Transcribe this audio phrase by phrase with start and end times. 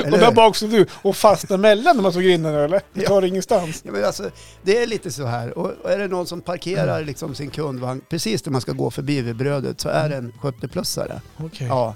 [0.00, 0.32] Eller Och där hur?
[0.34, 2.80] bak så du och fastnar mellan de här två grindarna eller?
[2.92, 3.08] Det Ja.
[3.08, 3.82] tar ingenstans.
[3.84, 4.30] Ja, men alltså,
[4.62, 5.58] det är lite så här.
[5.58, 7.06] Och och är det någon som parkerar Mm.
[7.06, 10.32] liksom sin kundvagn precis där man ska gå förbi vid brödet så är det en
[10.42, 11.20] 70-plussare.
[11.36, 11.66] Okej.
[11.66, 11.94] Ja.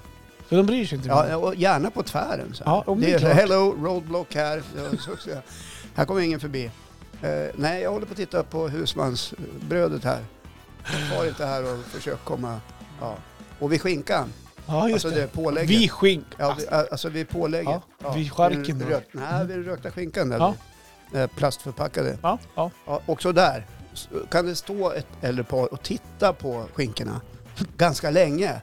[0.49, 1.09] Så de bryr sig inte?
[1.09, 2.53] ja, och gärna på tvären.
[2.53, 2.83] Så här.
[2.87, 3.35] Ja, det det är är så, klart.
[3.37, 4.61] hello, roadblock här.
[5.27, 5.41] Ja,
[5.95, 6.71] här kommer ingen förbi.
[7.21, 10.19] Eh, nej, jag håller på att titta på husmansbrödet här.
[11.17, 12.59] Var inte här och försök komma...
[13.01, 13.15] Ja.
[13.59, 14.33] Och vid skinkan,
[14.67, 15.27] Ja, just alltså det det.
[15.27, 15.69] pålägget.
[15.69, 16.25] Vi skink.
[16.37, 17.81] Ja, vi, alltså vid pålägget.
[18.03, 20.37] Ja, vid charken vid rök- Nej, vid den rökta skinkan där.
[21.13, 21.27] Ja.
[21.27, 22.17] Plastförpackade.
[22.21, 22.71] Ja, ja.
[22.85, 23.65] Ja, också där
[24.29, 27.21] kan det stå ett äldre par och titta på skinkorna
[27.77, 28.61] ganska länge.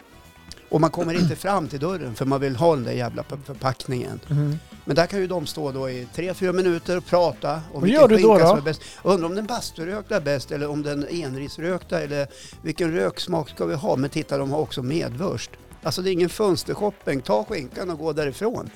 [0.69, 4.21] Och man kommer inte fram till dörren för man vill ha den där jävla förpackningen.
[4.29, 4.59] Mhm.
[4.85, 7.89] Men där kan ju de stå då i tre, fyra minuter och prata om Vad
[7.89, 8.47] gör du då då?
[8.47, 8.83] som är bäst.
[9.03, 12.27] Undrar om den basturökta är bäst eller om den enrisrökta eller
[12.63, 13.97] vilken röksmak ska vi ha?
[13.97, 15.51] Men titta, de har också medvurst.
[15.83, 17.21] Alltså det är ingen fönstershopping.
[17.21, 18.71] Ta skinkan och gå därifrån.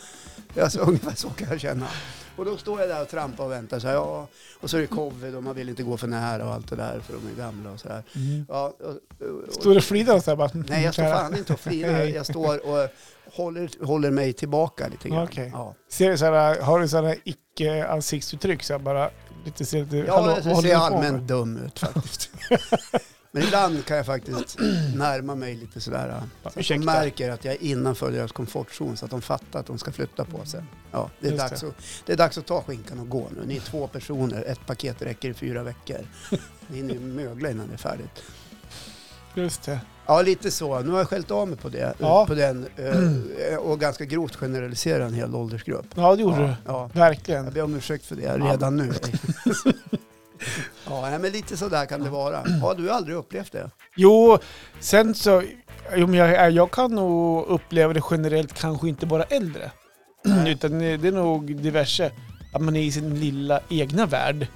[0.60, 1.86] Alltså ungefär så kan jag känna.
[2.36, 4.26] Och då står jag där och trampar och väntar så här, ja.
[4.60, 6.76] Och så är det covid och man vill inte gå för nära och allt det
[6.76, 8.02] där för de är gamla och så här.
[8.12, 8.46] Mhm.
[8.48, 10.50] Ja, och, och, och, Står du och flinar så här bara?
[10.54, 12.00] nej, jag står fan inte och flinar.
[12.14, 12.88] Jag står och
[13.32, 15.24] håller, håller mig tillbaka lite grann.
[15.24, 15.50] Okej.
[15.54, 15.74] Ja.
[15.88, 19.10] Ser du så här, har du sådana icke-ansiktsuttryck så här bara
[19.44, 19.96] lite ser lite...
[19.96, 22.30] Ja, hallå, jag ser allmänt dum ut faktiskt.
[23.34, 24.58] Men ibland kan jag faktiskt
[24.94, 26.22] närma mig lite sådär.
[26.42, 29.66] Så att de märker att jag är innanför deras komfortzon så att de fattar att
[29.66, 30.62] de ska flytta på sig.
[30.90, 31.74] Ja, det, är Just dags Att,
[32.06, 33.46] det är dags att ta skinkan och gå nu.
[33.46, 35.98] Ni är två personer, ett paket räcker i fyra veckor.
[36.66, 38.22] Ni hinner ju mögla innan det är färdigt.
[39.34, 39.80] Just det.
[40.06, 40.80] Ja, lite så.
[40.80, 42.26] Nu har jag skällt av mig på, det, Ja.
[42.26, 45.86] på den eh, och ganska grovt generaliserat en hel åldersgrupp.
[45.94, 46.54] Ja, det gjorde Ja, du.
[46.66, 46.90] ja.
[46.92, 47.44] Verkligen.
[47.44, 48.92] Jag ber om ursäkt för det redan nu.
[50.94, 52.36] ja, men lite sådär kan det vara.
[52.62, 53.70] Har du aldrig upplevt det?
[53.96, 54.38] Jo,
[54.80, 55.42] sen så...
[55.96, 59.70] Jo, men jag, jag kan nog uppleva det generellt, kanske inte bara äldre.
[60.24, 60.52] Nej.
[60.52, 62.12] Utan det det är nog diverse.
[62.54, 64.46] Att man är i sin lilla egna värld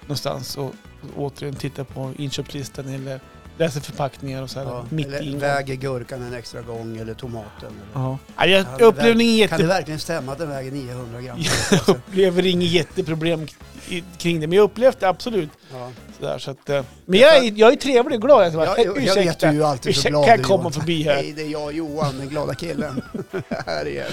[0.00, 0.74] någonstans och
[1.16, 3.20] återigen tittar på inköpslistan eller
[3.58, 4.66] läser förpackningar och så här.
[4.66, 5.40] Ja, mitt i eller ingång.
[5.40, 7.50] väger gurkan en extra gång eller tomaten?
[7.60, 8.04] Eller?
[8.04, 8.18] Ja.
[8.36, 9.74] Ja, jag Kan det upplever verk- inget Kan det jätte...
[9.74, 11.38] verkligen stämma att den väger 900 gram?
[11.70, 13.46] Jag upplever inget jätteproblem
[13.88, 15.50] i- kring det, men jag upplevt det absolut.
[15.72, 15.90] Ja.
[16.20, 18.46] Sådär, så att, eh, men jag är, jag är trevlig och glad.
[18.46, 20.24] Jag, bara, Jag, jag, jag vet du är ju alltid så ursäkta, glad.
[20.26, 20.72] kan jag komma Johan.
[20.72, 21.14] förbi här?
[21.14, 23.02] Nej, det är jag Johan, den glada killen.
[23.66, 24.12] här igen.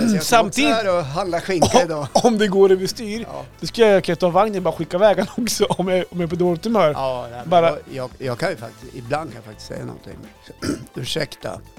[0.00, 2.06] Jag ska Samtidigt- här och handla skinka idag.
[2.12, 3.44] Om det går överstyr, Ja.
[3.60, 6.20] då ska jag kunna ta vagnen och bara skicka iväg honom också om jag, om
[6.20, 6.90] jag är på dåligt humör.
[6.92, 10.16] Ja, nej, Bara- jag, jag, jag kan ju faktiskt, ibland kan jag faktiskt säga någonting.
[10.94, 11.60] Ursäkta.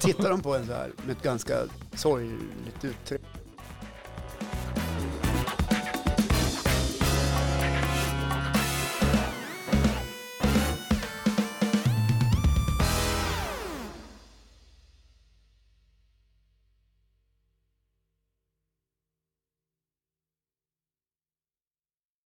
[0.00, 1.54] Tittar de på en så här med ett ganska
[1.94, 3.17] sorgligt uttryck